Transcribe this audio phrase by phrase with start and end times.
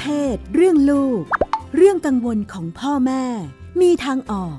[0.00, 1.22] เพศ เรื่องลูก
[1.76, 3.24] เรื่องกังวลของพ่อแม่
[3.80, 4.56] มีทางออก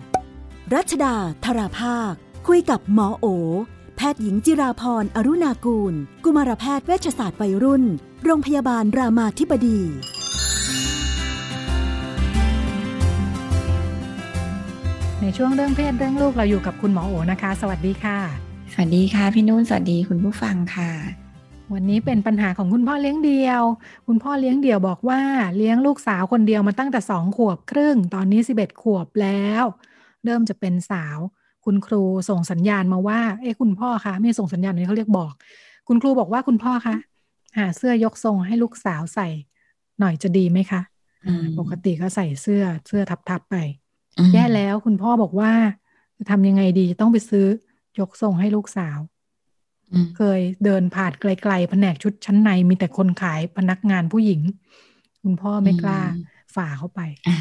[0.73, 1.15] รัชดา
[1.45, 2.13] ธราภาค
[2.47, 3.25] คุยกับหมอโอ
[3.97, 5.93] แพทย์หญิงจิราพรอรุณากูล
[6.23, 7.83] กุมารแพทย์เวชศาสตร์วัยรุ่น
[8.23, 9.79] โรงพยาบาลรามาธิบดี
[15.21, 18.19] ในช่วงเรื่องเพศเรื่องลูกเราอยู่กับคุณหมอโอนะคะ สวัสดีค่ะ
[18.73, 21.24] สวัสดีค่ะพี่นุ่นสวัสดีคุณผู้ฟังค่ะ
[21.73, 23.61] วันนี้เป็นปัญหาของคุณพ่อเลี้ยงเดี่ยว
[24.07, 25.21] คุณพ่อเลี้ยงเดี่ยวบอกว่า
[25.57, 29.63] เลี้ยงลูกสาวคนเดียวมาตั้งแต่สองขวบครึ่ง ตอนนี้สิบเอ็ดขวบแล้ว
[30.25, 31.17] เริ่มจะเป็นสาว
[31.65, 35.33] คุณครูส่งสัญญาณมาว่า เอ้คุณพ่อคะไม่ส่งสัญญาณนี้เขาเรียกบอก
[35.87, 36.95] คุณครูบอกว่าคุณพ่อคะ
[37.57, 39.27] หาเสื้อยกทรงให้ลูกสาวใส่
[39.99, 40.81] หน่อยจะดีไหมคะ
[41.25, 43.55] อืมปกติก็ใส่เสื้อเสื้อทับๆไป
[44.17, 45.51] อืมแย่แล้วคุณพ่อบอกว่า
[46.17, 47.45] จะทำยังไงดีต้องไปซื้อ
[47.99, 49.14] ยกทรงให้ลูกสาวอืม
[50.17, 54.41] เคยเดินผ่านไกลๆแผนกชุดชั้นในมีแต่คนขายพนักงานผู้หญิง
[55.23, 56.01] คุณพ่อไม่กล้า
[56.55, 57.37] ฝ่าเข้าไปอ่า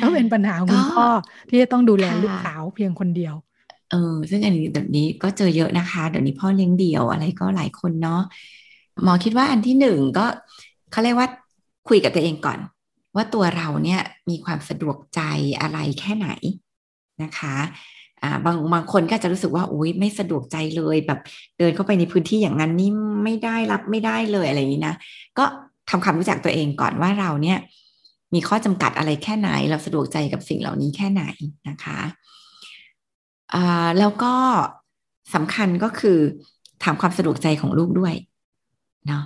[0.00, 1.08] ก็เป็นปัญหาของคุณก็พ่อ
[1.48, 3.34] ที่จะต้องดูแลค่ะลูกสาวเพียงคนเดียว
[3.90, 8.22] เออซึ่งอันนี้แบบนี้ก็เจอเยอะนะคะ เดี๋ยวนี้พ่อเลี้ยงเดี่ยวอะไรก็หลายคนเนาะ
[9.04, 10.26] หมอคิดว่าอันที่หนึ่งก็
[10.92, 11.28] เขาเรียกว่า
[11.88, 12.58] คุยกับตัวเองก่อน
[13.16, 15.20] ว่าตัวเราเนี่ยมีความสะดวกใจ
[15.60, 16.28] อะไรแค่ไหน
[17.22, 17.56] นะคะ
[18.22, 21.20] อ่าบางบางคนก็จะรู้สึกว่าอุ้ยไม่สะดวกใจเลยแบบ
[21.58, 22.90] เดินเข้าไปในพื้นที่อย่างนั้นนี่
[23.24, 24.94] ไม่ได้รับไม่ได้เลยอะไรอย่างนี้นะ
[25.38, 25.44] ก็
[25.90, 27.58] ทำความรู้จักตัวเองก่อนว่าเราเนี่ย
[28.34, 31.24] มีข้อจำกัดอะไรแค่ไหน เราสะดวกใจกับสิ่งเหล่านี้แค่ไหน
[31.68, 31.98] นะคะ
[33.54, 34.34] อ่าแล้วก็
[35.34, 36.18] สำคัญก็คือ
[36.82, 38.14] ถามความสะดวกใจของลูกด้วย
[39.06, 39.24] เนาะ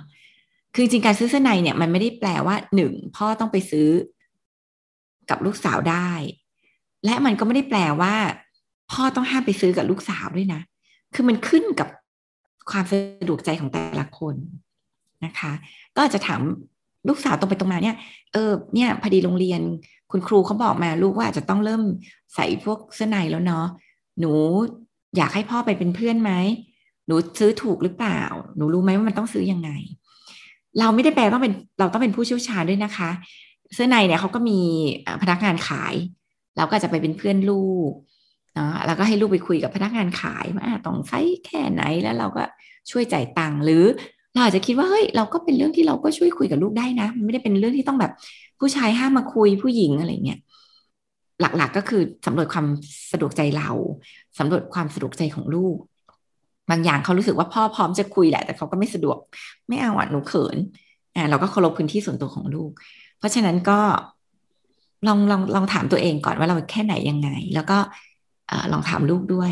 [0.73, 3.89] คือจริงการซื้อเสื้อในเนี่ยมันไม่ได้แปลว่าหนึ่งพ่อต้องไปซื้อ
[5.29, 6.11] กับลูกสาวได้
[7.05, 8.15] และมันก็ไม่ได้แปลว่า
[8.91, 10.61] พ่อต้องห้ามไปซื้อกับลูกสาวด้วยนะ
[11.13, 11.87] คือมันขึ้นกับ
[12.71, 14.35] ความสะดวกใจของแต่ละคน
[15.25, 15.51] นะคะ
[15.95, 16.41] ก็อาจจะถาม
[17.07, 17.95] ลูกสาวตรงไปตรงมาเนี่ย
[18.33, 19.61] เออ เนี่ยพอดีโรงเรียน
[20.11, 21.81] คุณครูเขาบอกมาลูกว่าอาจจะต้องเริ่ม
[22.35, 23.65] ใส่พวกเสื้อในแล้วเนาะ
[24.19, 24.31] หนู
[25.17, 26.31] อยากให้พ่อไปเป็นเพื่อนไหม
[27.07, 28.21] หนูซื้อถูกหรือเปล่า
[28.57, 29.69] หนูรู้ไหมว่ามันต้องซื้อยังไง
[30.79, 33.09] เราไม่ได้แปลต้องเป็นเราต้องเป็นผู้เชี่ยวชาญด้วยนะคะ
[33.73, 34.59] เสื้อในเนี่ยเขาก็มี
[35.21, 35.93] พนักงานขาย
[36.57, 37.91] เราก็จะไปเป็นเพื่อนลูก
[38.57, 42.43] นะแล้วก็ให้ลูกไปคุยกับพนักงานขายว่าต้องไซส์แค่ไหนแล้วเราก็
[42.91, 43.83] ช่วยจ่ายตังค์หรือ
[44.33, 48.11] เราอาจจะคิดว่าเฮ้ยเราก็เป็นเรื่องที่เราก็ช่วยคุยกับลูกได้นะมันไม่ได้เป็นเรื่องที่ต้องแบบ
[48.59, 50.39] ผู้ชายห้ามมาคุยผู้หญิงอะไรเงี้ย
[51.41, 52.67] หลักๆก็คือสำรวจความ
[53.11, 53.69] สะดวกใจเรา
[54.39, 55.75] สำรวจความสะดวกใจของลูก
[56.69, 59.17] บางอย่างเขารู้สึกว่าพ่อพร้อมจะคุยแหละ แต่เขาก็ไม่สะดวก
[59.67, 60.57] ไม่เอาอะหนูเขิน
[61.15, 62.71] อ่าเราก็เคารพพื้นที่ส่วนตัวของลูก
[63.17, 63.79] เพราะฉะนั้นก็
[65.07, 67.77] ลองลองลองถามตัวเองก่อนว่าเราแค่ไหนยังไง แล้วก็
[68.71, 69.51] ลองถามลูกด้วย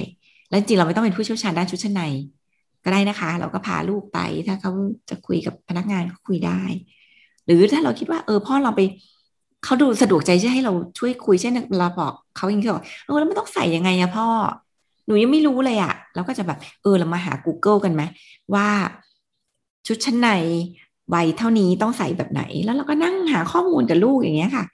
[0.49, 2.03] แล้วจริงเราไม่ต้องเป็นผู้เชี่ยวชาญด้านชุดชั้นใน
[2.83, 4.71] ก็ได้นะคะ เราก็พาลูกไปถ้าเขา
[5.09, 6.61] จะคุยกับพนักงานก็คุยได้
[7.45, 8.81] หรือถ้าเราคิดว่าเออพ่อเราไป
[9.63, 14.27] เขาดูสะดวกใจจะให้เราช่วยคุยเช่นเราบอกเขาอย่างที่บอกเออแล้วไม่ต้องใส่ยังไงอะพ่อ
[15.05, 18.01] หนูยังไม่รู้เลยอะเราก็จะแบบเออเรามาหา Google กันไหม
[18.53, 18.67] ว่า
[19.87, 20.29] ชุดชั้นใน
[21.13, 24.66] วัยเท่านี้ต้องใส่แบบไหน แล้วเราก็นั่งหาข้อมูลกับลูกอย่างเงี้ยค่ะ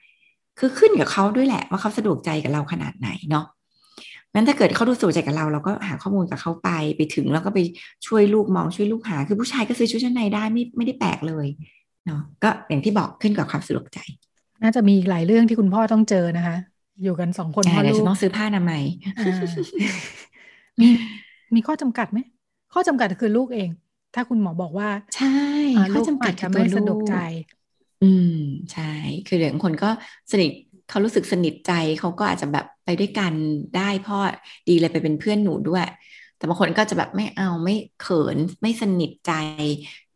[0.58, 3.46] คือขึ้นกับเขาด้วยแหละว่าเขาสะดวกใจกับเราขนาดไหนเนาะ
[4.34, 7.58] งั้นถ้าเกิดเขาดูสะดวกใจกับเรา เราก็หาข้อมูลกับเขาไปไปถึง แล้วก็ไป
[8.06, 11.46] ช่วยลูกมองช่วยลูกหา คือผู้ชายก็ซื้อชุดชั้นในได้ไม่ไม่ได้แปลกเลย
[12.06, 13.98] เนาะก็อย่างที่บอกขึ้นกับความสะดวกใจ
[14.62, 16.56] น่าจะมีอีกหลายเรื่องที่คุณพ่อต้องเจอนะคะ
[17.02, 18.82] อยู่กันสองคนพ่อเดี๋ยวลูจะกต้องซื้อผ้าอนามัย
[19.16, 19.22] อ่า
[20.80, 20.86] มี
[21.54, 22.18] มีข้อจำกัดไหม
[22.72, 23.70] ข้อจำกัดคือลูกเอง
[24.14, 25.26] ถ้าคุณหมอบอกว่า ใช่
[25.74, 27.12] อ่าข้ลูอกจำกัอาดจคืจะอตัไม่วสะดวกลูใจ
[28.00, 28.24] อืม
[28.72, 28.82] ใช่
[29.26, 29.86] คือเดี๋ยวบางคนก็
[30.32, 30.50] สนิท
[30.88, 33.32] เขารู้สึกสนิทใจเขาก็อาจจะแบบไปด้วยกัน
[33.76, 34.18] ได้พ่อ
[34.68, 35.84] ดีเลยไปเป็นเพื่อนหนูด้วย
[36.36, 39.32] แต่บางคนก็จะแบบไม่เอาไม่เขินไม่สนิทใจ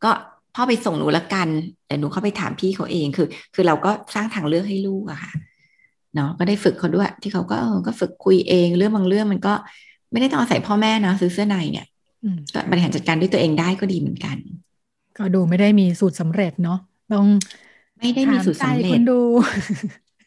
[0.05, 0.11] ก็
[0.55, 1.49] พ่อไปส่งหนูละกัน
[1.87, 5.33] แต่หนูเข้าไปถามพี่เขาเองคือ คือเราก็สร้างทางเลือกให้ลูกอะค่ะ
[6.15, 9.55] เนาะก็ได้ฝึกเขาด้วย ที่เขาก็เออก็ฝึกคุยเองเรื่องบางเรื่องมันก็
[10.13, 11.87] ไม่ได้ต้องอาศัยพ่อแม่นะซื้อเสื้อในเนี่ย
[12.25, 14.37] อืมก็บริหารจัดการด้วยตัวเองได้ก็ดีเหมือนกัน
[15.19, 16.79] ก็ดูไม่ได้มีสูตรสำเร็จเนาะ
[17.13, 17.27] ต้อง
[17.99, 19.21] ไม่ได้มีสูตรสำถาเร็ใจจคนดู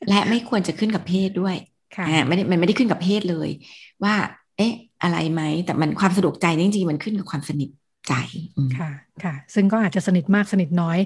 [0.10, 1.56] และไม่ควรจะขึ้นกับเพศด้วย
[1.96, 3.50] ค่ะอ่าไม่ได้มันไม่ได้ขึ้นกับเพศเลย
[4.04, 4.16] ว่า
[4.58, 4.74] เอ๊ะ
[5.04, 7.70] อะไรไหมแต่มันความสะดวกใจนี่จริงๆมันขึ้นกับความสนิท
[8.08, 8.14] ใจ
[8.58, 8.92] อืมค่ะ
[9.24, 10.98] ค่ะ ซึ่งก็อาจจะสนิทมากสนิทน้อย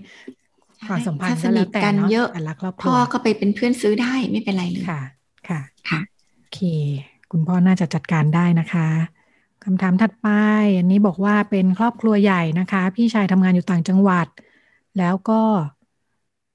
[0.88, 5.02] ความสัมพันธ์ถ้าสก็นิแล้ทวแต่กันเนาะเยอะแต่ละครอบครัพ่อวก็ไปเป็นเพื่อนซื้อได้ไม่เป็นไรเลยค่ะ
[5.50, 5.60] ค่ะ
[5.90, 6.00] ค่ะ
[6.38, 6.60] โอเค
[7.32, 8.88] คุณพ่อน่าจะจัดการได้นะคะ
[9.64, 10.28] คำถามถัดไป
[10.78, 14.28] อันนี้บอกว่าเป็นครอบครัวใหญ่นะคะ พี่ชายทำงานอยู่ต่างจังหวัด
[14.98, 15.42] แล้วก็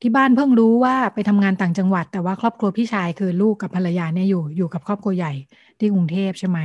[0.02, 5.32] ที่บ้านเพิ่งรู้ว่าไปทำงานต่างจังหวัด แต่ว่าครอบครัวพี่ชายคือลูกกับภรรยาเนี่ยอยู่อยู่กับครอบครัวใหญ่
[5.78, 6.58] ที่กรุงเทพใช่ไหม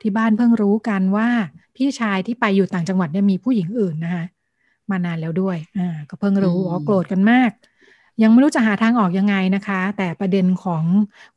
[0.00, 1.28] ที่บ้านเพิ่งรู้กันว่า
[1.76, 4.24] พี่ชายที่ไปอยู่ต่างจังหวัดเนี่ยมีผู้หญิงอื่นนะคะ
[4.90, 7.50] มานานแล้วด้วยอ่าก็เพิ่งรู้ว่าโกรธกันมาก
[8.22, 10.84] ยังไม่รู้จะหาทางออกยังไงนะคะ แต่ประเด็นของ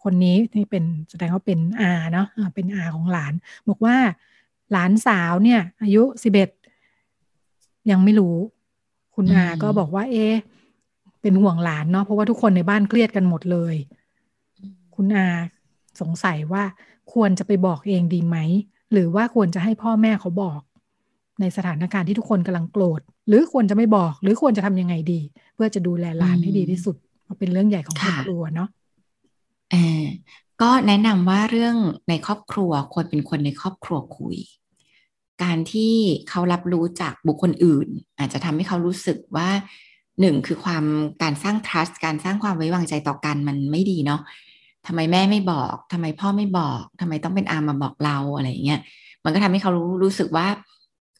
[0.04, 3.34] คนนี้ที่เป็นแสดงว่าเป็นอาเนาะเป็นอาของหลาน
[3.70, 3.96] บอกว่า
[4.72, 6.50] หลานสาวเนี่ย อายุสิบเอ็ด
[7.92, 8.36] ยังไม่รู้
[9.16, 10.28] คุณอาก็บอกว่า เอ๊
[11.22, 13.76] เป็นห่วงหลานเนาะเพราะว่าทุกคนในบ้านเครียดกันหมดเลย
[14.96, 15.28] คุณอา
[16.02, 16.64] สงสัยว่า
[17.14, 18.38] ควรจะไปบอกเองดีไหม
[18.92, 20.62] หรือว่าควรจะให้พ่อแม่เขาบอก
[21.40, 25.22] ในสถานการณ์ที่ทุกคนกำลังโกรธ หรือควรจะไม่บอก หรือควรจะทำยังไงดี
[25.56, 28.70] เพื่อจะดูแลหลานให้ดีที่สุดเพราะเป็นเรื่องใหญ่ของครอบครัวเนาะ
[29.72, 30.06] เออ
[30.62, 31.76] ก็แนะนำว่าเรื่อง
[32.10, 34.38] ในครอบครัวควรเป็นคนในครอบครัวคุย
[35.44, 35.96] การที่
[36.30, 37.88] เขารับรู้จากบุคคลอื่น
[38.20, 39.50] อาจจะทำให้เขารู้สึกว่า
[40.20, 40.84] หนึ่งคือความ
[41.24, 44.22] การสร้าง trust การสร้างความไว้วางใจต่อกันมันไม่ดีเนาะ
[44.88, 48.80] ทำไมแม่ไม่บอกทำไมพ่อไม่บอกทำไมต้องเป็นอามาบอกเราอะไรเงี้ย
[49.24, 50.48] มันก็ทำให้เขารู้รู้สึกว่า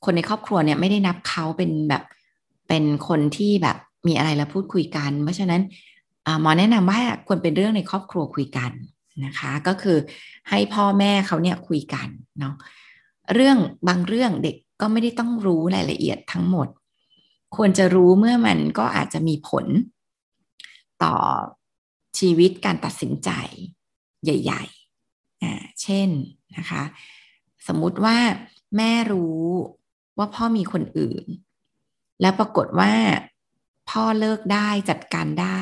[0.06, 2.04] คนในครอบครัวเนี่ยไม่ได้นับเขาเป็นแบบ
[2.68, 3.78] เป็นคนที่แบบ
[4.08, 5.62] มีอะไรแล้วพูดคุยกัน เพราะฉะนั้น
[6.42, 8.72] หมอแนะนำว่าควรเป็นเรื่องในครอบครัวคุยกัน
[9.26, 9.98] นะคะ ก็คือ
[10.50, 12.08] ให้พ่อแม่เขาเนี่ยคุยกัน
[12.40, 12.54] เนาะ
[13.34, 16.68] เรื่องบางเรื่องเด็กก็ไม่ได้ต้องรู้รายละเอียดทั้งหมด
[17.56, 19.66] ควรจะรู้เมื่อมันก็อาจจะมีผล
[21.04, 21.16] ต่อ
[22.20, 23.30] ชีวิตการตัดสินใจ
[24.24, 26.10] ใหญ่ๆอ่าเช่น
[26.58, 26.84] นะคะ
[27.68, 28.18] สมมุติว่า
[28.78, 29.42] แม่รู้
[30.18, 31.26] ว่าพ่อมีคนอื่น
[32.22, 32.94] แล้วปรากฏว่า
[33.90, 35.62] พ่อเลิกได้จัดการได้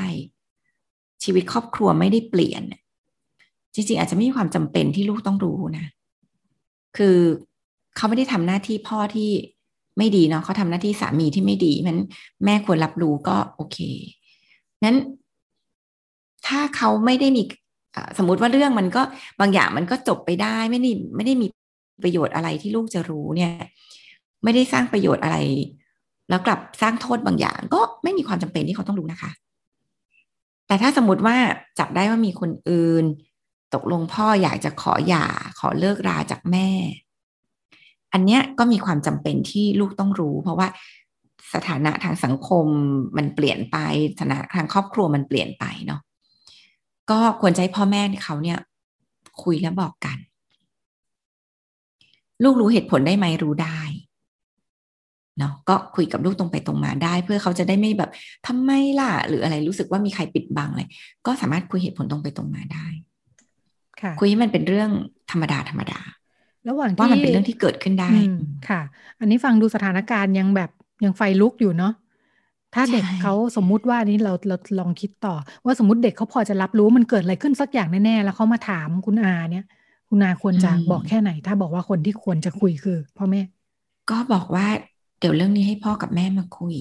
[1.23, 2.63] ชีวิตครอบครัวไม่ได้เปลี่ยน
[3.73, 5.85] จริงๆ อาจจะไม่มีความจำเป็นที่ลูกต้องรู้นะ
[6.97, 7.17] คือ
[7.95, 9.31] เขาไม่ได้ทำหน้าที่พ่อที่
[9.97, 11.97] ไม่ดีเนาะเขาทำหน้าที่สามีที่ไม่ดีมัน
[12.45, 13.77] แม่ควรรับรู้ก็โอเค
[14.85, 14.97] นั้น
[16.47, 17.41] ถ้าเขาไม่ได้มี
[18.17, 19.01] สมมติว่าเรื่องมันก็
[19.39, 21.47] บางอย่างมันก็จบไปได้ไม่ได้ไม่ได้มี
[22.03, 23.53] ประโยชน์อะไรที่ลูกจะรู้เนี่ย
[24.43, 25.37] ไม่ได้สร้างประโยชน์อะไร
[26.29, 29.31] แล้วกลับสร้างโทษบางอย่าง ก็ไม่มีความจำเป็นที่เขาต้องรู้นะคะ
[30.67, 31.35] แต่ถ้าสมมติว่า
[31.79, 33.05] จับได้ว่ามีคนอื่น
[33.73, 35.27] ตกลงพ่ออยากจะขอหย่า
[35.59, 36.69] ขอเลิกราจากแม่
[38.13, 40.67] อันเนี้ยก็มีความจำเป็นที่ลูกต้องรู้ เพราะว่า
[41.53, 42.65] สถานะทางสังคม
[43.17, 43.77] มันเปลี่ยนไป
[44.19, 46.01] สถานะทางครอบครัวมันเปลี่ยนไปเนาะ
[47.11, 48.59] ก็ควรใช้พ่อแม่เขาเนี่ย
[49.43, 50.17] คุยแล้วบอกกัน
[52.43, 53.79] ลูกรู้เหตุผลได้ไหมรู้ได้
[55.39, 58.11] เนาะก็คุยกับลูกตรงไปตรงมาได้ เพื่อเขาจะได้ไม่แบบ
[58.47, 60.81] ทำไมล่ะ หรืออะไรรู้สึกว่ามีใครปิดบังอะไร
[61.25, 62.87] ก็สามารถคุยเหตุผลตรงไปตรงมาได้
[64.19, 64.91] คุยให้มันเป็นเรื่อง
[65.31, 65.99] ธรรมดาธรรมดา
[66.69, 68.09] ระหว่างว่ามันเป็นเรื่องที่เกิดขึ้นได้
[68.69, 68.81] ค่ะ
[69.19, 70.69] อันนี้ฟังดูสถานการณ์ยังแบบ
[71.03, 71.93] ยังไฟลุกอยู่เนาะ
[72.75, 75.35] ถ้าเด็กเขาสมมุติว่านี้เราเราลองคิดต่อ
[75.65, 79.65] ว่าสมมติเด็กเขาพอจะรับรู้มันเกิดอะไรขึ้นสักอย่างแน่ๆแล้วเขามาถามคุณอาเนี่ย
[80.09, 83.41] คุณอาควรจะบอกแค่ไหน ถ้าบอกว่าคนที่ควรจะคุยคือพ่อแม่
[84.09, 84.67] ก็บอกว่า
[85.19, 86.75] เดี๋ยวเรื่องนี้ให้พ่อกับแม่มาคุย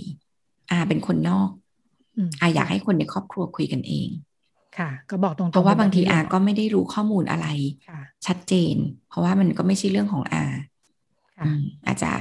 [0.70, 1.50] อาเป็นคนนอก
[2.40, 4.08] อาอยากให้คนในครอบครัวคุยกันเอง
[4.78, 7.46] ค่ะ ก็บอกตรงๆเพราะว่าบางทีอาก็ไม่ได้รู้ข้อมูลอะไร
[8.26, 8.76] ชัดเจน
[9.08, 10.44] เพราะว่ามันก็ไม่ใช่เรื่องของอา
[11.86, 12.12] อาจจะ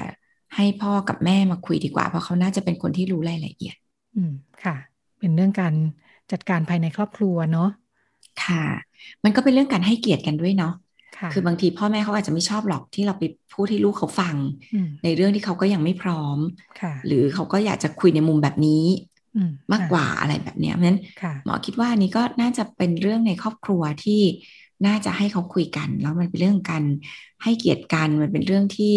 [0.55, 3.75] ให้พ่อกับแม่มาคุยดีกว่า เพราะเขาน่าจะเป็นคนที่รู้รายละเอียด
[4.15, 4.33] อืม
[4.63, 4.75] ค่ะ
[5.19, 5.73] เป็นเรื่องการ
[6.31, 7.69] จัดการภายในครอบครัวเนาะ
[8.43, 8.63] ค่ะ
[9.23, 10.73] มันก็เป็นเรื่องการให้เกียรติกันด้วยเนาะ
[11.33, 13.23] คือบางทีพ่อแม่เขาอาจจะไม่ชอบหรอกที่เราไป
[13.53, 14.35] พูดให้ลูกเขาฟัง
[15.03, 16.37] ในเรื่องที่เขาก็ยังไม่พร้อม
[17.07, 18.85] หรือเขาก็อยากจะคุยในมุมแบบนี้
[19.73, 20.99] มากกว่าอะไรแบบนี้เพราะฉะนั้น
[21.43, 24.21] หมอคิดว่านี้ก็น่าจะเป็นเรื่องในครอบครัวที่
[24.85, 26.83] น่าจะให้เขาคุยกัน แล้วมันเป็นเรื่องการ
[27.43, 28.93] ให้เกียรติกันมันเป็นเรื่องที่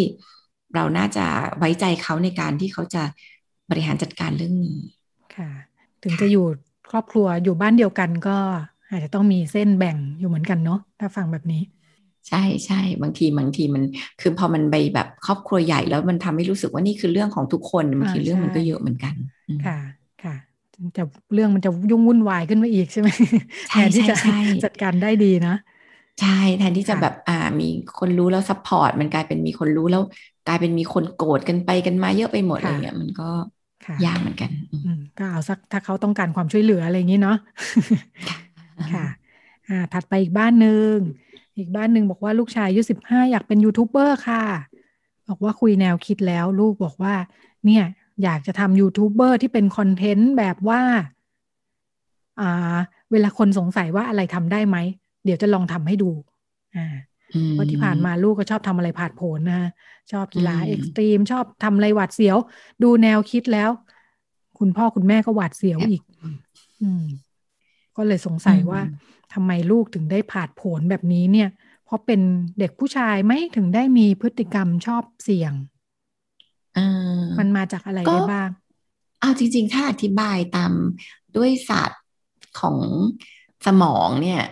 [0.75, 1.27] เราน่าจะ
[1.59, 3.03] ไว้ใจเขาในการที่เขาจะ
[3.71, 4.79] บริหารจัดการเรื่องนี้
[5.35, 5.51] ค่ะ
[6.03, 6.47] ถึงจะอยู่
[6.91, 8.39] ครอบครัวอยู่บ้านเดียวกันก็
[8.91, 11.63] อาจจะต้องมีเส้นแบ่งอยู่เหมือนกันเนาะถ้าฟังแบบนี้
[12.29, 13.83] ใช่ใช่บางทีบางทีมัน
[14.19, 19.15] คือพอมันไปแบบครอบครัวใหญ่แล้วมันทำให้รู้สึกว่านี่คือเรื่องของทุกคนบางทีเรื่องมันก็เยอะเหมือนกัน
[19.49, 19.75] ค่ะค่ะ
[20.97, 21.03] จะ
[21.35, 23.09] เรื่องมันจะยุ่งวุ่นวายขึ้นมาอีกใช่ไหม
[23.69, 24.15] แทนที่จะ
[24.65, 25.55] จัดการได้ดีนะ
[26.21, 27.69] ใช่แทนที่จะแบบอ่ามี
[27.99, 30.03] คนรู้แล้ว support มันกลายเป็นมีคนรู้แล้ว
[30.49, 33.29] กลายเป็นมีคนโกรธกันไปกันมาเยอะไปหมดอะไรเงี้ยมันก็
[34.05, 34.51] ยากเหมือนกัน
[35.19, 37.37] ก็เอาสักถ้าเขาต้องการความช่วยเหลืออะไรอย่างนี้เนาะ
[38.93, 39.07] ค่ะ
[39.69, 40.95] อ่าถัดไปอีกบ้านหนึ่ง
[41.59, 44.43] อีกบ้านหนึ่งบอกว่าลูกชายอายุสิบห้าอยากเป็นยูทูบเบอร์ค่ะ
[45.29, 47.15] บอกว่าคุยแนวคิดแล้วลูกบอกว่า
[47.67, 47.85] เนี่ย
[48.23, 50.83] อยากจะทำยูทูบเบอร์ที่เป็นคอนเทนต์แบบว่า
[52.41, 52.77] อ่า
[53.13, 54.77] เวลาคนสงสัยว่าอะไรทำได้ไหม
[55.25, 56.11] เดี๋ยวจะลองทำให้ดู
[56.77, 56.87] อ่า
[57.51, 59.61] เพราะที่ผ่านมาลูกก็ชอบทำอะไรผาดโผนนะ
[60.13, 62.37] ชอบกีฬาเอ็กซ์ตรีม ชอบทำอะไรหวาดเสียว
[62.83, 63.71] ดูแนวคิดแล้ว
[64.59, 66.03] คุณพ่อคุณแม่ก็หวาดเสียวอีก
[66.83, 67.05] อืม
[67.97, 68.81] ก็เลยสงสัยว่า
[69.33, 71.49] ทำไมลูกถึงได้ผาดโผนแบบนี้เนี่ย
[71.85, 72.21] เพราะเป็น
[72.59, 75.53] เด็กผู้ชายไหมถึงได้มีพฤติกรรมชอบเสี่ยง
[77.39, 78.51] มันมาจากอะไรได้บ้าง
[79.21, 80.73] เอาจริง ๆ ถ้าอธิบายตาม
[81.37, 82.03] ด้วยศาสตร์
[82.61, 82.79] ของ
[83.67, 84.43] สมองเนี่ย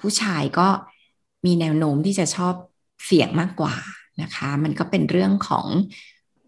[0.00, 0.68] ผู้ชายก็
[1.46, 2.54] มีแนวโน้มที่จะชอบ
[3.06, 3.74] เสียงมากกว่า
[4.22, 5.66] นะคะ มันก็เป็นเรื่องของ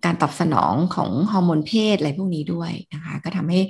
[0.05, 3.61] การตอบสนองของฮอร์โมนเพศอะไรพวกนี้ด้วยนะคะ ก็ทำให้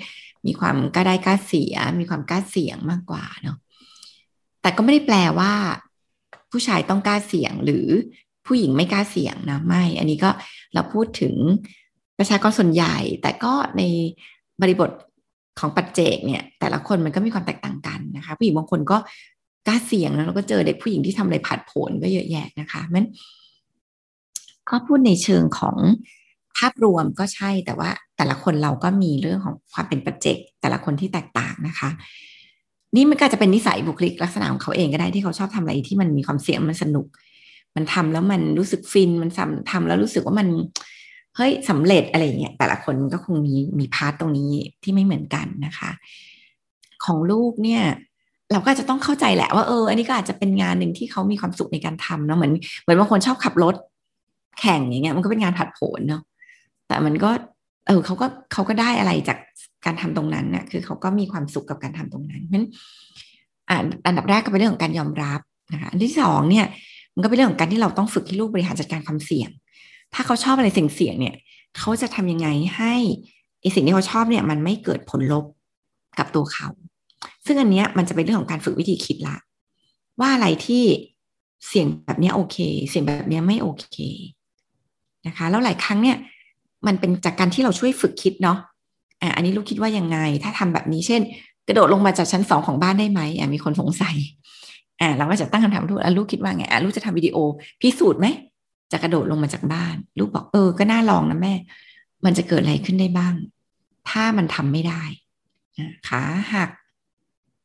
[0.47, 3.57] มีความกล้าได้กล้าเสีย มีความกล้าเสียงมากกว่าเนาะ
[4.62, 5.52] แต่ก็ไม่ได้แปลว่า
[6.50, 7.87] ผู้ชายต้องกล้าเสียงหรือ
[8.49, 10.31] ผู้หญิงไม่กล้าเสี่ยงนะไม่ อันนี้ก็
[10.75, 11.35] เราพูดถึง
[12.19, 13.83] ประชากรส่วนใหญ่ แต่ก็ใน
[14.62, 14.90] บริบท
[15.61, 18.99] ของปัจเจกเนี่ย แต่ละคนมันก็มีความแตกต่างกันนะคะ ผู้หญิงบางคนก็
[19.67, 23.05] กล้าเสี่ยงแล้วเราก็เจอเด็กผู้หญิงที่ทำอะไรผัดผลก็เยอะแยะนะคะมัน
[24.71, 25.76] ก็พูดในเชิงของ
[26.59, 31.90] ภาพรวมก็ใช่แต่ว่าแต่ละคนเราก็มีเรื่องของความเป็นปัจเจก แต่ละคนที่แตกต่างนะคะ
[32.97, 37.07] นี่มันก็จะเป็นนิสัยบุคลิกลักษณะของเขาเองก็ได้ที่เขาชอบทำอะไรที่มันมีความเสี่ยงมันสนุก
[37.78, 40.49] มันทำแล้วมันรู้สึกฟินมันทำทำแล้วรู้สึกว่ามัน
[41.37, 44.50] เฮ้ยสำเร็จอะไรเงี้ยแต่ละคนก็คงมีมีพาร์ตตรงนี้
[44.82, 45.90] ที่ไม่เหมือนกันนะคะ
[47.04, 47.82] ของลูกเนี่ย
[48.52, 53.75] เราก็จะต้องเข้าใจแหละว่าเออ อันนี้ก็อาจจะเป็นงานหนึ่งที่เขามีความสุขในการทำเนาะเหมือนเหมือนบางคนชอบขับรถ
[54.61, 56.23] แข่งอย่างเงี้ยมันก็เป็นงานผัดโผนเนาะ
[56.88, 57.30] แต่มันก็
[57.87, 59.38] เออเขาก็เขาก็ได้อะไรจาก
[59.85, 62.66] การทำตรงนั้นเนี่ยคือเขาก็มีความสุขกับการทำตรงนั้นเพราะฉะนั้น
[64.06, 65.40] อันดับแรกก็เป็นเรื่องของการยอมรับ
[65.73, 66.66] นะคะอันที่สองเนี่ย
[67.18, 69.50] มันก็เป็นเรื่องของการที่เราต้องฝึกให้ลูกบริหารจัดการความเสี่ยง
[70.14, 71.34] ถ้าเขาชอบอะไรเสี่ยงๆเนี่ย
[71.78, 72.94] เขาจะทำยังไงให้
[73.60, 75.44] ไอสิ่งที่เขาชอบเนี่ย มันไม่เกิดผลลบ
[76.18, 76.68] กับตัวเขา
[77.46, 79.37] ซึ่งอันเนี้ยมันจะเป็นเรื่องของการฝึกวิธีคิดละ
[80.20, 80.84] ว่าอะไรที่
[81.66, 82.56] เสี่ยงแบบนี้โอเค
[82.88, 83.96] เสี่ยงแบบนี้ไม่โอเค
[85.26, 86.16] นะคะ แล้วหลายครั้งเนี่ย
[86.87, 88.58] มันเป็นจากการที่เราช่วยฝึกคิดเนาะ
[89.22, 91.20] อะอันนี้ลูกคิดว่ายังไง ถ้าทำแบบนี้เช่น
[91.68, 94.16] กระโดดลงมาจากชั้นสองของบ้านได้ไหมอะมีคนสงสัย
[95.00, 97.37] อ่าเราก็จะตั้งคำถามทุกอะลูกคิดว่าไงอะลูกจะทำวิดีโอ
[97.81, 98.26] พิสูจน์ไหม
[98.93, 101.55] จะกระโดดลงมาจากบ้าน ลูกบอกเออก็น่าลองนะแม่
[102.25, 103.35] มันจะเกิดอะไรขึ้นได้บ้าง
[104.11, 105.02] ถ้ามันทำไม่ได้
[106.09, 106.71] ขาหัก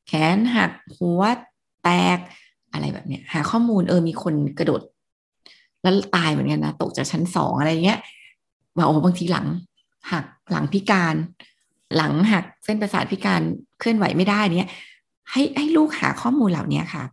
[0.07, 1.21] แขนหักหัว
[1.83, 2.19] แตก
[2.73, 4.81] อะไรแบบเนี้ย หาข้อมูลเออมีคนกระโดด
[5.81, 7.99] แล้วตายเหมือนกันนะตกจากชั้นสองอะไรเงี้ย
[8.75, 9.47] ว่าโอ้บางทีหลัง
[10.11, 11.15] หักหลังพิการ
[11.95, 13.41] หลังหักเส้นประสาทพิการ
[13.79, 14.69] เคลื่อนไหวไม่ได้เนี้ย
[15.31, 17.03] ให้ให้ลูกหาข้อมูลเหล่านี้ค่ะ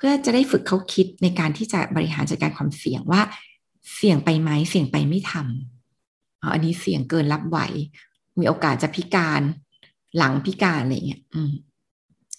[0.00, 3.22] เพื่อจะได้ฝึกเขาคิดในการที่จะบริหารจัดการความเสี่ยงว่า
[3.94, 7.58] เสี่ยงไปไหมเสี่ยงไปไม่ทำอันนี้เสี่ยงเกินรับไหว
[8.38, 9.42] มีโอกาสจะพิการ
[10.16, 11.22] หลังพิการอะไรเงี้ย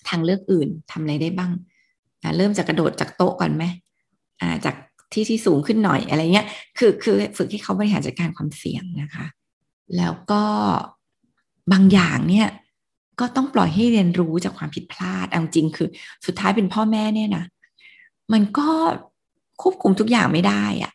[0.08, 1.52] ทางเลือกอื่นทำอะไรได้บ้าง
[2.38, 4.76] เริ่มจากกระโดดจากโต๊ะก่อนไหมาจาก
[5.14, 9.26] ที่ที่สูงขึ้นหน่อยอะไรเงี้ย คือคือฝึกให้เขาบริหารจัดการความเสี่ยงนะคะ
[9.98, 10.44] แล้วก็
[11.72, 12.48] บางอย่างเนี่ย
[13.20, 15.88] ก็ต้องปล่อยให้เรียนรู้จากความผิดพลาดเอาจริงคือ
[16.26, 17.44] สุดท้ายเป็นพ่อแม่เนี่ยนะ
[18.34, 18.68] มันก็
[19.62, 20.92] ควบคุมทุกอย่างไม่ได้อะ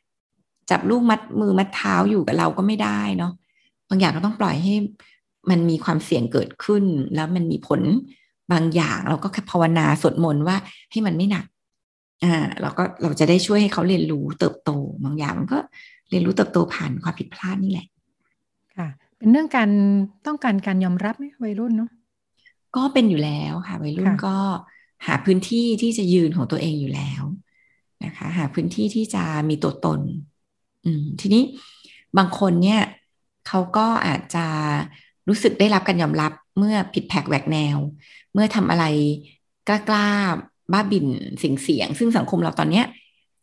[0.70, 3.32] จับลูกมัดมือมัดเท้าอยู่กับเราก็ไม่ได้เนาะ
[3.88, 4.74] บางอย่างก็ต้องปล่อยให้
[5.50, 7.80] มันมีความเสี่ยงเกิดขึ้น แล้วมันมีผล
[8.52, 10.56] บางอย่างเราก็ภาวนาสวดมนต์ว่า
[10.90, 11.44] ให้มันไม่หนัก
[12.24, 14.70] อ่าเราก็เราจะได้ช่วยให้เขาเรียนรู้เติบโต
[15.04, 15.58] บางอย่างมันก็
[16.10, 17.86] เรียนรู้เติบโตผ่านความผิดพลาดนี่แหละ
[18.76, 19.70] ค่ะ เป็นเรื่องการ
[20.26, 21.90] ต้องการการยอมรับไหมวัยรุ่นเนาะ
[22.76, 24.36] ก็เป็นอยู่แล้วค่ะวัยรุ่นก็
[25.06, 27.22] หาพื้นที่ที่จะยืนของตัวเองอยู่แล้ว
[28.04, 30.00] นะคะ หาพื้นที่ที่จะมีตัวตน
[30.84, 31.42] อืมทีนี้
[32.18, 32.80] บางคนเนี่ย
[33.48, 34.46] เขาก็อาจจะ
[35.28, 37.76] รู้สึกได้รับการยอมรับเมื่อผิดแผกแหวกแนว
[38.32, 38.84] เมื่อทำอะไร
[39.68, 40.08] กล้ากล้า
[40.72, 41.06] บ้าบิน
[41.42, 42.84] สิ่งเสียง ซึ่งสังคมเราตอนเนี้ย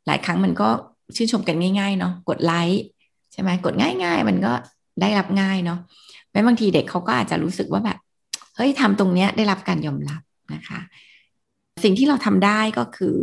[0.07, 0.69] หลายครั้งมันก็
[1.15, 2.81] ชื่นชมกันง่าย ๆ เนาะกดไลค์
[3.31, 4.53] ใช่ไหมกดง่าย ๆ มันก็
[5.01, 5.79] ได้รับง่ายเนาะ
[6.31, 7.97] แม้บางทีเด็กเขาก็อาจจะรู้สึกว่าแบบ
[8.55, 10.21] เฮ้ยทำตรงเนี้ยได้รับการยอมรับ
[10.53, 10.79] นะคะ
[11.83, 13.17] สิ่งที่เราทำได้ก็คือ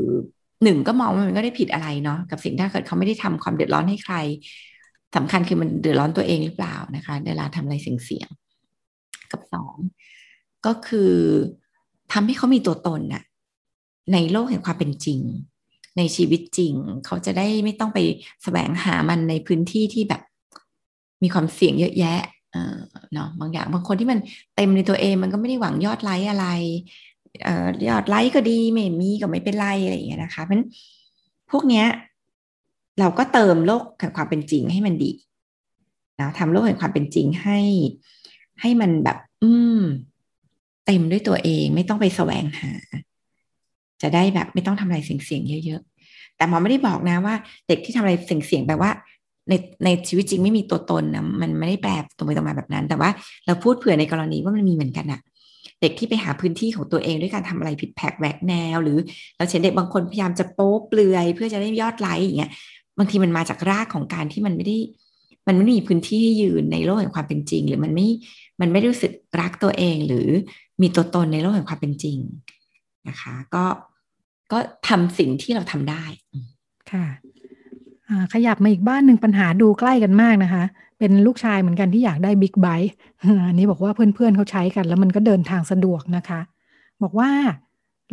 [0.65, 4.17] หนึ่งก็มองว่ามันก็ได้ผิดอะไรเนาะกับสิ่งถ้าเกิดเขาไม่ได้ทำความเดือดร้อนให้ใคร
[5.17, 9.77] สำคัญคือมันเดือดร้อนตัวเองหรือเปล่านะคะเวลาทำอะไรเสี่ยงๆกับสอง
[10.67, 11.13] ก็คือ
[12.13, 13.23] ทำให้เขามีตัวตนน่ะ
[14.13, 15.21] ในโลกแห่งความเป็นจริง
[15.99, 16.75] ในชีวิตจริง
[17.07, 17.99] เขาจะได้ไม่ต้องไป
[18.43, 20.23] แสวงหามันในพื้นที่ที่แบบ
[21.23, 22.21] มีความเสี่ยงเยอะแยะ
[23.13, 24.19] เนาะบางอย่างบางคนที่มัน
[24.57, 26.47] เต็มในตัวเองมันก็ไม่ได้หวังยอดไลค์อะไร
[27.89, 30.63] ยอดไลค์ก็ดีไม่มีก็ไม่เป็นไรอะไรอย่างเงี้ยนะคะเพราะ
[31.51, 31.87] พวกเนี้ย
[33.01, 35.13] เราก็เติมโลกแห่งความเป็นจริงให้มันดี
[36.21, 37.59] นะทำโลกแห่งความเป็นจริงให้
[38.61, 39.81] ให้มันแบบ อืม
[40.87, 42.73] เต็มด้วยตัวเองไม่ต้องไปแสวงหา
[44.03, 47.35] จะได้แบบไม่ต้องทำอะไรเสี่ยงๆเยอะๆแต่หมอไม่ได้บอกนะว่า
[47.69, 48.91] เด็กที่ทำอะไรเสี่ยงๆแปลว่า
[49.51, 49.55] ใน
[49.85, 53.11] ในชีวิตจริงไม่มีตัวตนนะมันไม่ได้แปลตรงไปตรงมาแบบนั้น แต่ว่า
[53.47, 55.21] เราพูดเผื่อในกรณีว่ามันมีเหมือนกันอะ
[55.81, 58.99] เด็กที่ไปหาพื้นที่ของตัวเองด้วยการทำอะไรผิดแผกแหวกแนว หรือ
[59.37, 62.51] เราเห็นเด็กบางคนพยายามจะโป๊เปลือย เพื่อจะได้ยอดไลค์อย่างเงี้ย
[62.99, 64.77] บางทีมันมาจากรากของการที่มันไม่ได้
[65.47, 68.09] มันไม่มีพื้นที่ให้ยืนในโลกแห่งความเป็นจริง หรือมันไม่
[68.61, 70.29] มันไม่รู้สึกรักตัวเอง หรือ
[70.83, 72.19] มีตัวตนในโลกแห่งความเป็นจริง
[73.09, 73.65] นะคะ ก็
[74.53, 76.05] ก็ทำสิ่งที่เราทำได้
[76.93, 77.07] ค่ะ
[78.35, 80.65] ขยับมาอีกบ้านหนึ่งปัญหาดูใกล้กันมากนะคะ
[80.99, 82.93] เป็นลูกชายเหมือนกันที่อยากได้บิ๊กไบค์
[83.49, 86.41] อันนี้บอกว่าเพื่อนๆเขาใช้กัน แล้วมันก็เดินทางสะดวกนะคะ
[87.03, 87.31] บอกว่า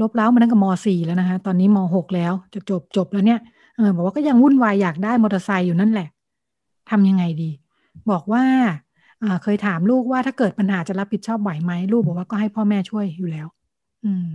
[0.01, 3.39] ลบแล้วมาตั้งแต่มสี่แล้วนะคะ ตอนนี้มหกแล้วจะจบจบแล้วเนี่ย
[3.75, 6.08] เออบอกว่าก็ยังวุ่นวายอยากได้มอเตอร์ไซค์อยู่นั่นแหละ
[6.89, 7.50] ทำยังไงดี
[8.12, 8.44] บอกว่า
[9.44, 13.48] เคยถามลูกว่าถ้าเกิดปัญหาจะรับผิดชอบไหวไหมลูกบอกว่าก็ให้พ่อแม่ช่วยอยู่แล้ว
[14.06, 14.27] อืม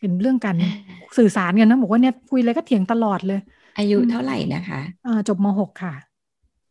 [0.00, 0.56] เป็นเรื่องการ
[1.16, 3.40] สื่อสารกันนะบอกว่าเนี่ยคุยอะไรก็เถียงตลอดเลย
[3.78, 5.94] อายุเท่าไหร่นะคะอ่าจบมหกค่ะ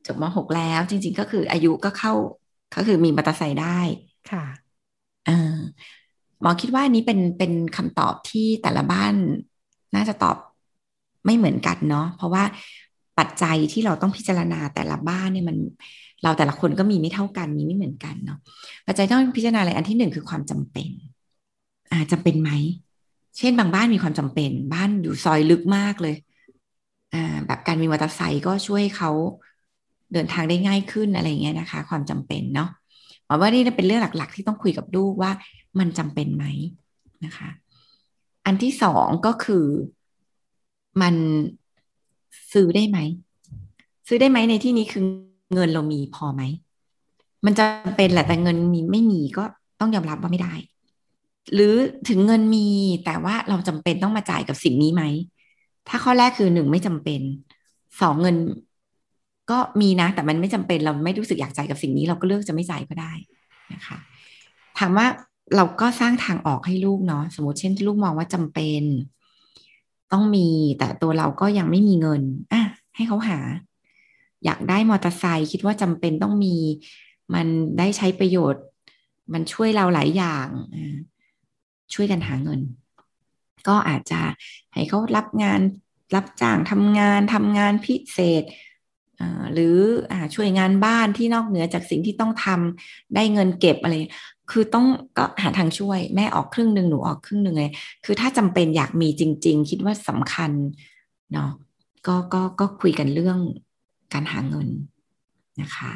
[0.08, 2.14] จบมหกแล้วจริง ๆ ก็คืออายุก็เข้า
[2.76, 3.80] ก็คือมีมอเตอร์ไซค์ได้
[4.32, 4.46] ค่ะ
[5.28, 5.58] อ่า
[6.42, 9.14] หมอคิดว่านี้เป็นเป็นคำตอบที่แต่ละบ้าน
[9.96, 10.38] น่าจะตอบ
[11.26, 12.44] ไม่เหมือนกันเนาะเพราะว่า
[13.20, 15.58] ปัจจัยที่เราต้องพิจารณาแต่ละบ้านเนี่ยมัน
[16.24, 18.40] เราแต่ละคนก็มีไม่เท่ากันมีไม่เหมือนกันเนาะ
[18.88, 20.90] ปัจจัยต้องพิจารณาอะไรอันที่หนึ่งคือความจำเป็น
[21.92, 22.52] อ่าจำเป็นไหม
[23.38, 26.27] เช่นบางบ้านมีความจำเป็น บ้านอยู่ซอยลึกมากเลยอ่า
[27.48, 29.12] แบบการมีมอเตอร์ไซค์ก็ช่วยเขา
[30.14, 32.70] เดินทางได้ง่ายขึ้นอะไรเงี้ยนะคะ ความจำเป็นเนาะ
[33.26, 35.32] หมายว่านี่เป็นเรื่องหลัก ๆ ที่ต้องคุยกับลูกว่า
[35.80, 36.46] มันจำเป็นไหม
[37.26, 37.50] นะคะ
[38.46, 39.66] อันที่สองก็คือ
[41.02, 41.16] มัน
[42.54, 42.98] ซื้อได้ไหม
[44.08, 45.04] ซื้อได้ไหมในที่นี้คือ
[45.54, 46.44] เงินเรามีพอไหม
[47.46, 47.66] มันจะ
[47.98, 49.44] เป็นแหละแต่เงินมีไม่มีก็
[49.80, 50.54] ต้องยอมรับว่าไม่ได้
[51.54, 51.74] หรือ
[52.10, 52.68] ถึงเงินมี
[53.06, 55.04] แต่ว่าเราจำเป็นต้องมาจ่ายกับสิ่งนี้ไหม
[55.90, 57.22] ถ้าข้อแรกคือหนึ่งไม่จำเป็น
[58.02, 58.36] สองเงิน
[59.52, 63.12] ก็มีนะ แต่มันไม่จำเป็นเราไม่รู้สึกอยากจ่ายกับสิ่งนี้ เราก็เลือกจะไม่จ่ายก็ได้
[63.74, 63.98] นะคะ
[64.80, 65.08] ถามว่า
[65.56, 68.82] เราก็สร้างทางออกให้ลูกเนาะสมมติเช่นลูกมองว่าจำเป็น
[70.12, 70.48] ต้องมี
[70.80, 72.22] แต่ตัวเราก็ยังไม่มีเงิน
[72.54, 72.64] อะ
[72.96, 73.40] ให้เขาหา
[74.46, 76.56] อยากได้มอเตอร์ไซค์คิดว่าจำเป็นต้องมี
[77.34, 78.64] มันได้ใช้ประโยชน์
[79.34, 80.48] มันช่วยเราหลายอย่าง
[81.94, 82.60] ช่วยกันหาเงิน
[83.68, 84.22] ก็อาจจะ
[84.74, 85.62] ให้เขารับงาน
[86.16, 88.44] รับจ้างทำงานทำงานพิเศษ
[89.54, 89.78] หรือ
[90.12, 93.94] อช่วยงานบ้านที่นอกเหนือจากสิ่งที่ต้องทำได้เงินเก็บอะไร
[94.52, 94.86] คือต้อง
[95.18, 97.72] ก็หาทางช่วยแม่ออกครึ่งหนึ่งหนูออกครึ่งหนึ่งเลย
[98.06, 100.52] คือถ้าจำเป็นอยากมีจริง ๆ คิดว่าสำคัญ
[101.34, 101.50] เนาะ
[102.08, 103.40] ก็ก็ก็คุยกันเรื่อง
[104.14, 104.68] การหาเงิน
[105.62, 105.92] นะคะ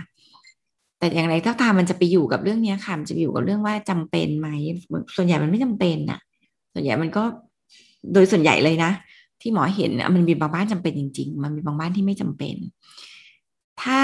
[0.97, 4.49] แต่อย่างไรก็ตามมันจะไปอยู่กับเรื่องนี้ค่ะมันจะอยู่กับเรื่องว่าจำเป็นไหม
[5.15, 6.19] ส่วนใหญ่มันไม่จำเป็นน่ะ
[6.73, 7.23] ส่วนใหญ่มันก็
[8.13, 8.91] โดยส่วนใหญ่เลยนะ
[9.41, 12.55] ที่หมอเห็นมันมีบางบ้านจำเป็นจริง ๆ มันมีบางบ้านที่ไม่จำเป็น
[13.81, 13.99] ถ้า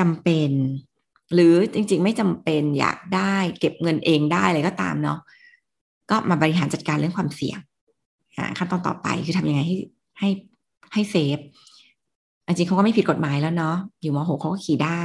[0.00, 0.50] จำเป็น
[1.34, 5.18] หรือจริง ๆ ไม่จำเป็นอยากได้ เก็บเงินเองได้อะไรก็ตามเนาะ
[6.10, 7.58] ก็มาบริหารจัดการเรื่องความเสี่ยง
[8.58, 9.76] ขั้นตอนต่อไปคือทำยังไงให้
[10.18, 10.28] ให้
[10.92, 11.38] ให้เซฟ
[12.46, 15.02] จริงเขาก็ไม่ผิดกฎหมายแล้วเนาะอยู่มหกเขาก็ขี่ได้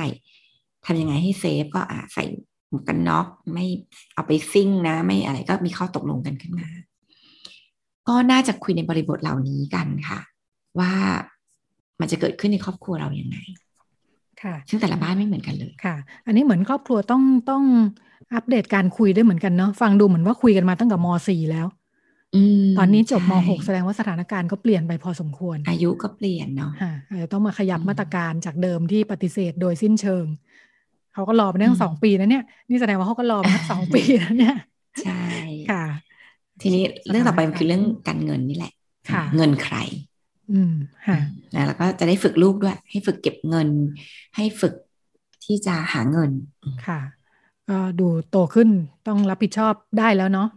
[0.86, 2.24] ทำยังไงให้เซฟก็อ่าใส่
[2.70, 3.66] หมวกกันน็อกไม่
[4.14, 6.68] เอาไปซิ่งนะ ไม่อะไรก็มีข้อตกลงกันขึ้นมา
[8.08, 10.20] ก็น่าจะคุยในบริบทเหล่านี้กันค่ะ
[10.80, 10.92] ว่า
[12.00, 13.38] มันจะเกิดขึ้นในครอบครัวเราอย่างไง
[14.44, 17.64] ค่ะซึ่งแต่ละบ้านไม่เหมือนกันเลยค่ะ อันนี้เหมือนครอบครัวต้องต้อง
[18.34, 21.68] อัปเดตการคุยได้เหมือนกันเนาะฟังดูเหมือนว่าคุยกันมาตั้งแต่มสี่แล้ว
[22.78, 26.72] ตอนนี้จบมหกแสดงว่าสถานการณ์ก็เปลี่ยนไปพอสมควร อายุก็เปลี่ยนเนาะ
[27.10, 30.26] อาจจะต้องมาขยับมาตรการจากเดิมที่ปฏิเสธโดยสิ้นเชิง
[31.14, 34.56] เขาก็รอมาตั้งสองปีนะเนี่ย นี่แสดงว่าเขาก็รอมาสองปีแล้วเนี่ย
[35.04, 35.51] ใช่ค่ะ
[36.62, 38.74] ทีนี้เรื่องต่อไปมันคือเรื่องการเงินนี่แหละ
[39.36, 39.78] เงินใคร
[40.52, 40.74] อืม
[41.08, 41.18] ค่ะ
[41.56, 43.68] นะแล้วก็จะได้ฝึกลูกด้วย ให้ฝึกเก็บเงิน
[44.36, 44.74] ให้ฝึก
[45.46, 46.32] ที่จะหาเงิน
[46.88, 47.00] ค่ะ
[47.70, 48.70] ก็ดูโตขึ้น
[49.08, 50.48] ต้องรับผิดชอบได้แล้วเนาะ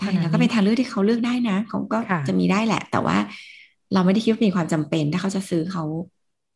[0.00, 3.16] ใช่แล้วก็เป็นทางเลือกที่เขาเลือกได้นะเขาก็จะมีได้แหละ แต่ว่า
[3.94, 5.84] เราไม่ได้คิดว่ามีความจำเป็น ถ้าเขาจะซื้อเขา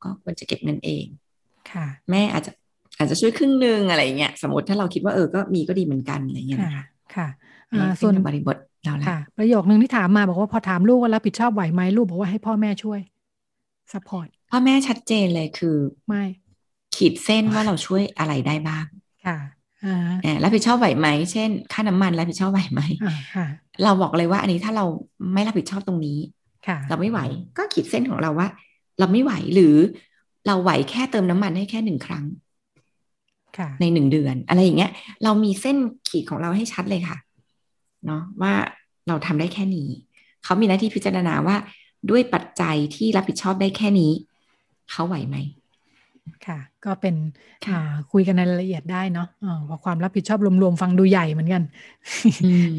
[0.03, 1.05] ก็ควรจะเก็บเงินเอง
[1.73, 2.53] ค่ะ แม่อาจจะ
[2.99, 7.29] อาจจะช่วยครึ่งหนึ่งอะไรเงี้ยสมมติถ้าเราคิดว่าเออก็มีก็ดีเหมือนกันอะไรเงี้ยค่ะ
[8.01, 9.07] ส่วนบริบท เราละ
[9.39, 13.01] ประโยคนึงที่ถามมาบอกว่าพอถามลูกว่ารับผิดชอบไหวไหมลูกบอกว่าให้พ่อแม่ช่วย
[13.93, 16.23] supportพ่อแม่ชัดเจนเลยคือ ไม่
[16.97, 18.87] ขีดเส้นว่าเราช่วยอะไรได้บ้าง
[19.27, 19.39] ค่ะ
[19.85, 22.81] อ่ารับผิดชอบไหวไหม เช่น ค่าน้ำมันรับผิดชอบไหวไหม
[23.85, 24.85] เราบอกเลยว่าอันนี้ถ้าเรา
[25.35, 26.19] ไม่รับผิดชอบตรงนี้
[26.89, 27.21] เราไม่ไหว
[27.59, 28.49] ก็ขีดเส้นของเราว่า
[28.99, 29.77] เราไม่ไหวหรือ
[30.47, 32.25] เราไหวแค่เติมน้ำมันให้แค่หนึ่งครั้ง
[33.81, 34.91] ในหนึ่งเดือน อะไรอย่างเงี้ย
[35.25, 35.77] เรามีเส้น
[36.09, 37.19] ขีดของเราให้ชัดเลยค่ะ
[38.07, 38.55] เนาะว่า
[39.09, 39.89] เราทำได้แค่นี้
[40.45, 41.57] เขามีหน้าที่พิจารณาว่า
[42.11, 44.13] ด้วยปัจจัยที่รับผิดชอบได้แค่นี้
[44.91, 45.37] เขาไหวไหม
[46.47, 47.15] ค่ะ ก็เป็น
[48.13, 49.29] คุยกันในรายละเอียดได้เนาะ
[49.69, 51.63] ว่าความรับผิดชอบรวมๆฟังดูใหญ่เหมือนกัน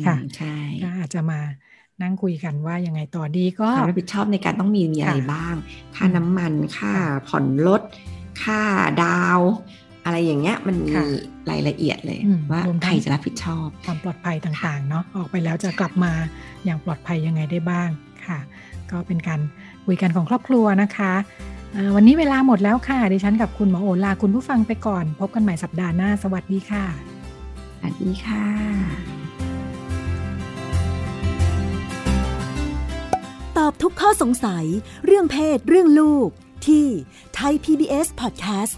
[0.06, 1.40] ค่ะใช่ก็อาจจะมา
[2.02, 5.56] นั่งคุยกันว่ายังไงต่อดีก็ความรับผิดชอบในการต้องมีมีอะไรบ้าง
[5.96, 6.94] ค่าน้ำมันค่า
[7.28, 7.82] ผ่อนรถ
[8.44, 8.62] คค่า
[9.04, 9.40] ดาว
[10.06, 10.92] อะไรอย่างเงี้ยมันมี
[11.52, 12.20] รายละเอียดเลย
[12.52, 16.14] ว่าใครจะรับผิดชอบความปลอดภัยต่างๆเนาะออกไปแล้วจะกลับมา
[16.66, 17.90] อย่างปลอดภัยยังไงได้บ้าง
[18.26, 18.40] ค่ะ
[18.92, 19.40] ก็เป็นการ
[19.86, 21.14] คุยกันของครอบครัวนะคะ
[21.96, 26.86] วันนี้เวลาหมดแล้วค่ะ ดิฉันกับคุณหมอโอลาคุณผู้ฟังไปก่อน พบกันใหม่สัปดาห์หน้า สวัสดีค่ะ
[27.78, 28.46] สวัสดีค่ะ
[33.58, 34.66] ตอบทุกข้อสงสัย
[35.06, 36.30] เรื่องเพศ เรื่องลูก
[36.68, 36.86] ที่
[37.36, 38.74] ไทย PBS Podcast